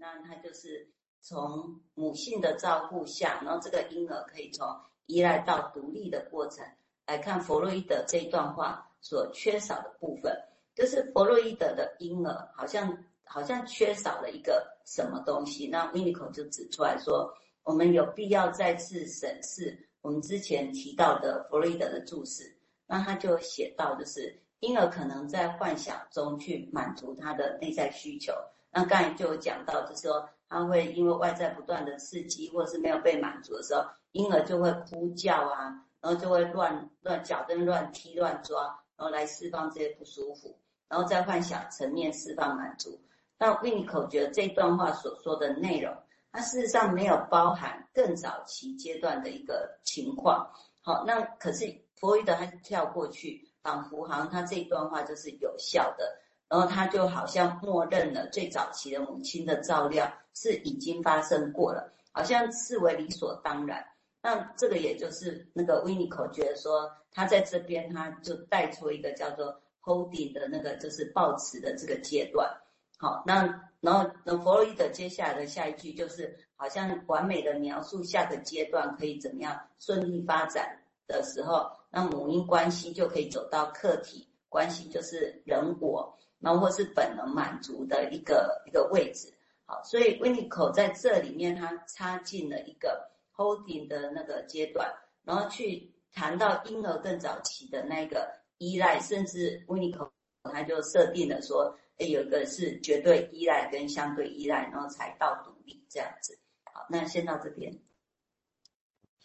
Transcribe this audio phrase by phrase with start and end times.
[0.00, 0.88] 那它就是
[1.20, 4.66] 从母性的照顾下，然后这个婴儿可以从
[5.06, 6.64] 依赖到独立的过程
[7.06, 10.32] 来看弗洛伊德这一段话所缺少的部分，
[10.74, 15.66] 就是弗洛伊德的婴儿好像好像缺少了一个什么东西。
[15.66, 22.56] 那维尼口就指出来说，我们有必要再次审视我们之前提到的弗洛伊德的注释。
[22.86, 28.32] 那他就写到，就是婴儿可能在幻想中去满足他的内在需求。
[28.70, 38.64] 那刚才就有讲到，就是说他会因为外在不断的刺激，或者是没有被满足的时候，婴儿就会哭叫啊，然后就会乱乱脚跟乱踢乱抓，
[38.96, 43.00] 然后来释放这些不舒服，然后在幻想层面释放满足。
[43.38, 45.94] 那维尼口觉得这段话所说的内容，
[46.32, 50.50] 它事实上没有包含更早期阶段的一个情况。
[50.82, 56.18] 好，那可是弗洛伊德还是跳过去，仿佛好像他这一段话就是有效的。
[56.48, 63.84] 然后他就好像默认了最早期的母亲的照料是已经发生过了，好像视为理所当然。
[64.22, 72.50] 那这个也就是那个维尼口觉得说，他在这边他就带出一个叫做 holding 的那个就是抱持的这个阶段。
[72.98, 73.42] 好，那
[73.80, 80.76] 然后那弗洛伊德接下来的下一句就是好像完美的描述下个阶段可以怎么样顺利发展
[81.06, 86.18] 的时候，那母婴关系就可以走到客体关系，就是人我。
[86.40, 89.32] 然后或是本能满足的一个一个位置，
[89.66, 94.88] 好，所以维尼口在这里面他插进了一个 holding 的那个阶段，
[95.24, 100.10] 然后去谈到婴儿更早期的那个依赖，甚至维尼口
[100.44, 106.38] 他就设定了说，诶，有一个是绝对依赖跟相对依赖，然后才到独立这样子。
[106.72, 107.76] 好，那先到这边。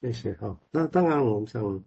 [0.00, 0.32] 谢谢。
[0.34, 1.84] 哈，那当然我们想。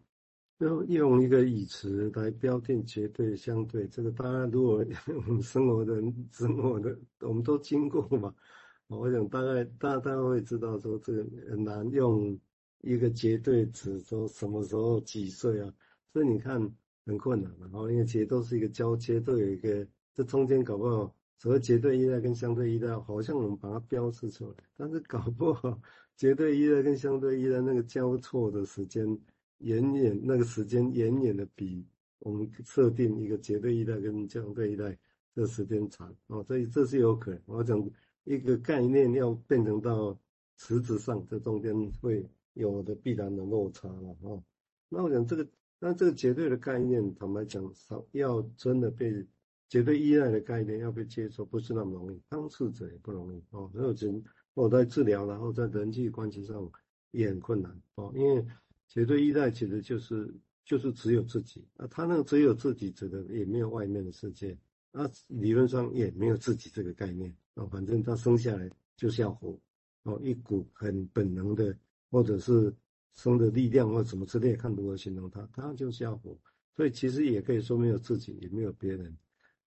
[0.64, 8.34] 就用一个语词来标定绝对相对，这个大家如果我们生活的生活的我们都经过嘛，
[8.88, 12.40] 我想大概大家大家会知道说这个很难用
[12.80, 15.74] 一个绝对值说什么时候几岁啊，
[16.14, 16.62] 所以你看
[17.06, 25.78] 很困难嘛，因为其实都是一个交接，都有一个这中间搞不好所谓绝对依赖跟相对依赖，好像我们把它标示出来，但是搞不好
[26.16, 29.20] 绝对依赖跟相对依赖那个交错的时间。
[29.60, 31.86] 远远那个时间远远的比
[32.20, 34.98] 我们设定一个绝对依赖跟相对依赖
[35.36, 37.42] 这时间长哦，所以这是有可能。
[37.46, 37.90] 我讲
[38.24, 40.18] 一个概念要变成到
[40.58, 44.44] 实质上，这中间会有的必然的落差了哦。
[44.90, 45.48] 那我讲这个，
[45.80, 49.26] 那这个绝对的概念，坦白讲，少要真的被
[49.68, 53.70] 绝对依赖的概念要被接受，不是那么容易，当事者也不容易哦。
[53.74, 56.72] 还有人我在治疗，然后在人际关系上
[57.12, 58.46] 也很困难哦，因为。
[58.94, 60.32] 绝对依赖其实就是
[60.64, 64.56] 就是只有自己啊，他那个只有自己指的也没有外面的世界
[64.92, 69.60] 啊，理论上也没有自己这个概念啊，反正他生下来就是要活
[70.04, 71.76] 哦，一股很本能的
[72.12, 72.72] 或者是
[73.16, 76.38] 生的力量或什么之类，看如何形容他，他就是要活，
[76.76, 79.18] 所以其实也可以说没有自己，也没有别人。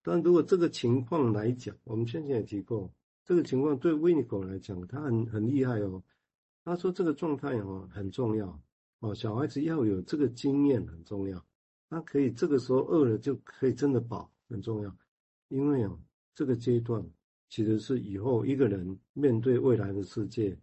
[0.04, 2.88] 但如果这个情况来讲，我们先前也提过，
[3.24, 6.00] 这个情况对维尼口来讲，他很很厉害哦，
[6.64, 8.62] 他说这个状态哦很重要。
[9.06, 11.40] 哦，小孩子要有这个经验很重要，
[11.88, 14.96] 他可以这个时候饿了就可以真的饱，很重要。
[15.46, 15.96] 因为啊，
[16.34, 17.08] 这个阶段
[17.48, 20.58] 其实是以后一个人面对未来的世界，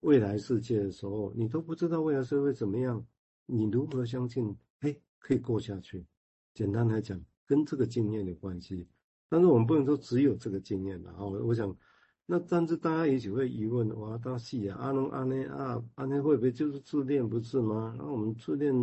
[0.00, 3.06] 未来世界的时候，你都不知道未来社会怎么样，
[3.46, 4.56] 你如何相信？
[4.80, 6.04] 哎，可以过下去。
[6.52, 8.88] 简单来讲，跟这个经验有关系。
[9.28, 11.76] 但是我们不能说只有这个经验的啊，我想。
[12.26, 17.94] 那但是大家也许会疑问，哇，大戏啊，阿龙阿内啊，阿内会不会就是自恋不是吗？
[17.98, 18.74] 那我们自恋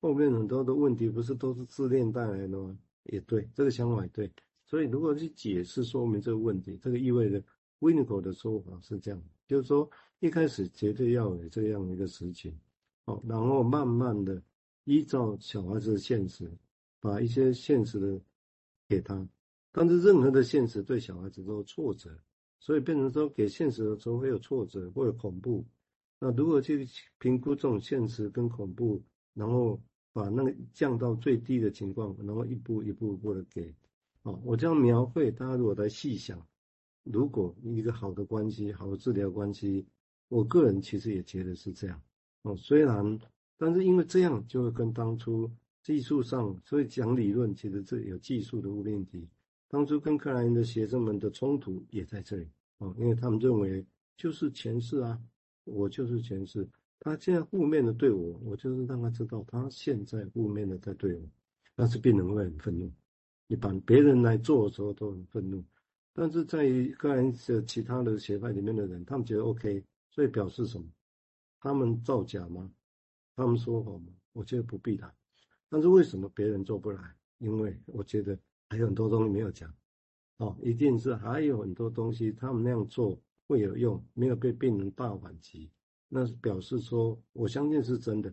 [0.00, 2.78] 后面很多的问题不是都是自恋带来的吗？
[3.04, 4.32] 也对，这个想法也对。
[4.64, 7.42] 所以如果去解释说明这个问题，这个意味着
[7.80, 9.88] 维尼口的说法是这样，就是说
[10.20, 12.58] 一开始绝对要有这样一个事情，
[13.04, 14.42] 哦，然后慢慢的
[14.84, 16.50] 依照小孩子的现实，
[16.98, 18.20] 把一些现实的
[18.88, 19.28] 给他，
[19.70, 22.10] 但是任何的现实对小孩子都有挫折。
[22.58, 25.64] 所以变成说，给现实的时候会有挫折，会有恐怖。
[26.18, 26.88] 那如何去
[27.18, 29.02] 评估这种现实跟恐怖，
[29.34, 29.80] 然后
[30.12, 33.74] 把那个降到最低的情况，然后一步一步一步的给。
[34.22, 36.44] 哦，我这样描绘，大家如果来细想，
[37.04, 39.86] 如果一个好的关系，好的治疗关系，
[40.28, 42.02] 我个人其实也觉得是这样。
[42.42, 43.18] 哦，虽然，
[43.58, 45.50] 但是因为这样就会跟当初
[45.82, 49.28] 技术上，所以讲理论，其实这有技术的误命题。
[49.68, 52.48] 当初跟克莱因的学生们的冲突也在这里
[52.78, 53.84] 啊，因为他们认为
[54.16, 55.20] 就是前世啊，
[55.64, 56.68] 我就是前世，
[57.00, 61.28] 他现在负面的对我，我就是让他知道他现在负面的在对我，
[61.74, 62.90] 但是病人会很愤怒，
[63.48, 65.64] 你把别人来做的时候都很愤怒，
[66.14, 70.86] 但是在于个人的其他的学派里面的人，他们觉得 OK，所以表示什么？
[71.60, 72.70] 他们造假吗？
[73.34, 74.12] 他们说谎吗？
[74.32, 75.12] 我觉得不必谈。
[75.68, 77.16] 但是为什么别人做不来？
[77.38, 79.72] 因为我觉得还有很多东西没有讲。
[80.38, 85.70] 哦，一定是还有很多东西他们那样做会有用，没有被病人大反击，
[86.08, 88.32] 那是表示说我相信是真的。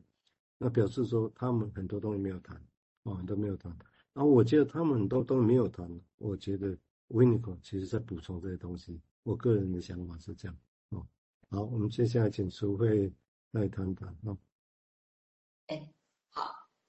[0.57, 2.61] 那表示说他们很多东西没有谈，
[3.03, 3.71] 哦，都没有谈。
[4.13, 6.77] 然后我觉得他们很多东西没有谈，我觉得。
[7.09, 10.57] Winiko 其实在补充这些东西，我个人的想法是这样
[10.89, 11.05] 哦。
[11.49, 13.13] 好，我们接下来请淑惠
[13.51, 14.35] 来谈谈哦。
[15.67, 16.02] 哎，好，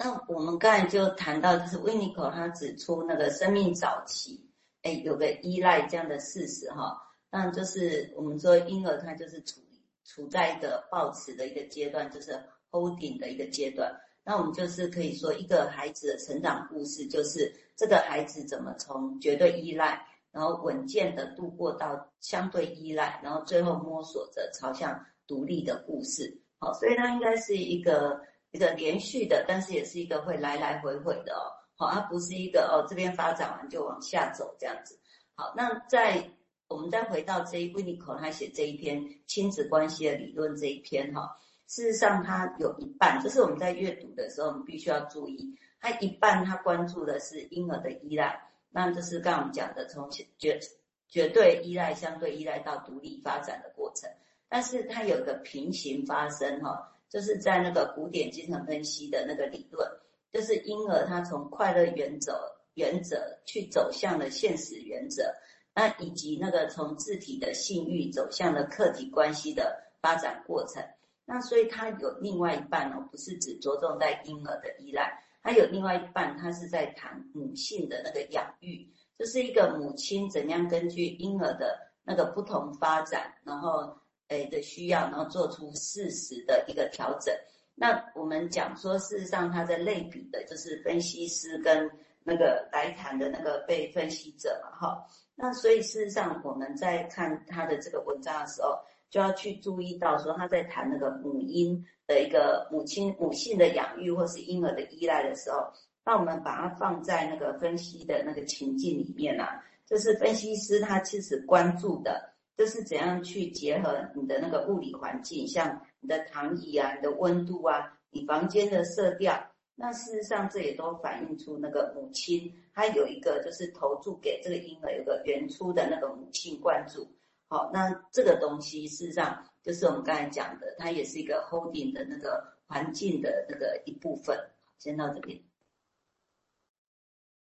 [0.05, 4.39] 那我们刚才就谈到，就是 Winiko 他指出那个生命早期，
[4.83, 6.95] 哎，有个依赖这样的事实哈。
[7.31, 9.63] 那就是我们说婴儿他就是处
[10.05, 12.39] 处在一个抱持的一个阶段，就是
[12.71, 13.99] holding 的一个阶段。
[14.23, 20.07] 那我们就是可以说，一个孩子的成长故事，就是这个孩子怎么从绝对依赖。
[20.31, 26.43] 然后稳健的度过到相对依赖，然后最后摸索着朝向独立的故事。
[26.59, 28.21] 好，所以它应该是一个
[28.55, 31.51] 一个连续的，但是也是一个会来来回回的哦。
[31.77, 34.97] 好，它不是一个哦这边发展完就往下走这样子。
[35.35, 36.25] 好，那在
[36.69, 41.37] 我们再回到这一 Winiko 他写这一篇亲子关系的理论这一篇哈，
[41.67, 48.41] 事实上他有一半，就是我们在阅读的时候，我们必须要注意，他一半他关注的是婴儿的依赖。
[48.71, 50.09] 那这是刚刚我们讲的，从
[50.39, 50.61] 绝
[51.09, 54.09] 绝对依赖、相对依赖到独立发展的过程，
[54.49, 59.89] 但是它有个平行发生哈，就是在那个古典精神分析的那个理论，
[60.33, 62.37] 就是婴儿他从快乐原则
[62.75, 65.33] 原则去走向了现实原则，
[65.77, 70.83] 那以及那个从自体的性欲走向了客体关系的发展过程，
[71.25, 75.23] 那所以它有另外一半哦，不是只着重在婴儿的依赖。
[75.41, 83.95] 还有另外一半，他是在谈母性的那个养育，就是一个母亲怎样根据婴儿的那个不同发展，然后
[84.29, 87.35] 诶的需要，然后做出适时的一个调整。
[87.75, 91.91] 那我们讲说，事实上他在类比的就是分析师跟
[92.23, 95.07] 那个来谈的那个被分析者嘛，哈。
[95.35, 98.79] 那所以事实上我们在看他的这个文章的时候，
[99.11, 101.85] 就要去注意到说他在谈那个母婴。
[102.07, 105.73] 的一个母亲母性的养育或是婴儿的依赖的时候，
[106.05, 127.07] 那我们把它放在那个分析的那个情境里面啊，就是分析师他其实关注的，就是怎样去结合你的那个物理环境，像你的躺椅啊、你的温度啊、你房间的色调，那事实上这也都反映出那个母亲，她有一个就是投注给这个婴儿有个原初的那个母性灌注。
[127.47, 129.45] 好，那这个东西事实上。
[129.65, 134.39] 就是我们刚才讲的，它也是一个 holding 的那个环境的那个一部分。
[134.79, 135.43] 先到这边。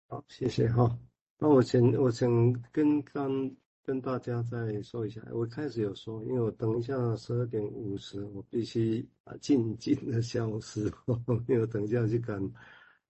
[0.06, 0.96] 好，谢谢哈。
[1.36, 2.30] 那我先，我想
[2.70, 3.50] 跟刚
[3.82, 10.90] 跟大家再说一下，我开始有说，因为我等一下十二点五十，我必须啊静静的消失，
[11.48, 12.40] 因为我等一下要去赶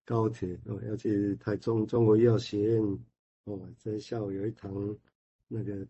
[0.05, 2.99] 高铁，哦，要去台中中国医药学院，
[3.45, 4.73] 哦，在下午有一堂
[5.49, 5.87] 那个。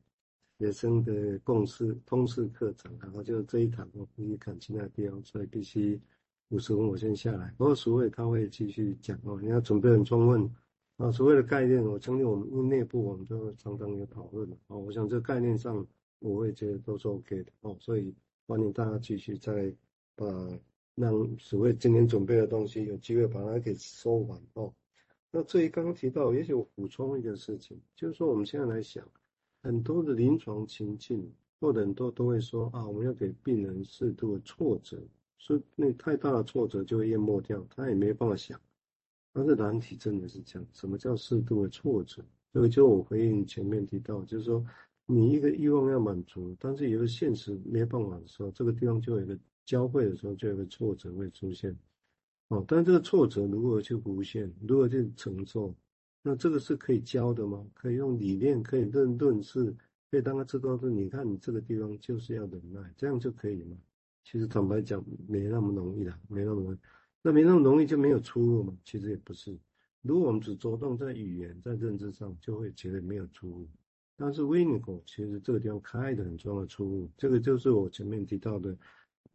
[0.58, 6.00] 学生的共识通识课程，然后就这一堂我必须赶其他地方，所以必须
[6.50, 7.52] 五十分我先下来。
[7.58, 10.48] 不过淑惠他会继续讲哦，你要准备很充分
[11.02, 11.12] 啊。
[11.12, 14.78] 所谓的概念，我相信我们内部我们都常常有讨论哦。
[14.78, 15.86] 我想这个概念上，
[16.20, 17.76] 我会觉得都是 OK 的哦。
[17.80, 18.14] 所以
[18.46, 19.74] 欢迎大家继续再
[20.14, 20.26] 把
[20.94, 24.72] 让所谓今天准备的东西有机会把它给说完哦。
[25.30, 29.02] 那至于刚刚提到，也许我补充一个事情，就是说我们现在来想。
[29.64, 35.00] 很多的临床情境，或者很多都会说啊，我们要给病人适度的挫折，
[35.38, 38.60] 是那太大的挫折就会淹没掉，他也没办法想。
[39.32, 42.22] 但是难题真的是这样，什么叫适度的挫折？
[42.52, 44.64] 这个就我回应前面提到，就是说
[45.06, 51.74] 你一个欲望要满足，但是有个现实没办法的时候，这个地方就有一个交汇的时候，就有一个挫折会出现。
[52.48, 55.74] 哦，但这个挫折如何去无限，如何去承受？
[56.22, 57.66] 那这个是可以教的吗？
[57.72, 59.74] 可以用理念，可以论论事，
[60.10, 63.76] 可以让他知道说，你看你这个地方就是要忍耐，这样就可以吗？
[64.24, 66.78] 其实坦白讲，没那么容易的，没那么容易。
[67.22, 68.76] 那没那么容易就没有出路吗？
[68.84, 69.56] 其实也不是。
[70.02, 73.68] 如果我们只着重在语言、在认知上，就会觉得没有出路。
[74.16, 78.76] 但是 Winiko 其实这个地方开的很重要的出路，这个就是我前面提到的，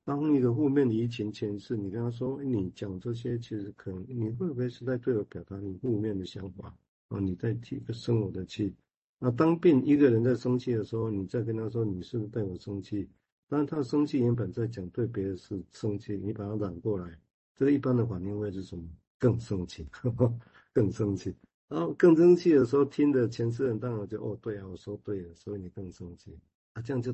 [0.03, 6.73] 当一个负面的疫情前世，你跟他说，你讲这些，其实可能你会不会是在对我表达你负面的想法
[7.07, 7.19] 啊？
[7.19, 8.73] 你在提个生我的气。
[9.19, 13.09] 那当病一个人在生气的时候，你再跟他说，你是不是对我生气？
[13.47, 17.17] 当然他生气原本在讲对别的事生气，你把他揽过来，
[17.57, 18.83] 这个一般的反应会是什么？
[19.17, 20.39] 更生气，呵 呵
[20.71, 21.35] 更生气。
[21.67, 26.37] 然后更生气的时候，听的前世人当然就哦，对啊，我说对了，所以你更生气
[26.73, 27.11] 啊，这样就